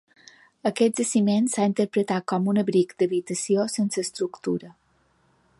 [0.69, 4.77] Aquest jaciment s'ha interpretat com un abric d'habitació sense estructura.